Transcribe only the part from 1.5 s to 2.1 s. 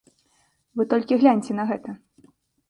на гэта!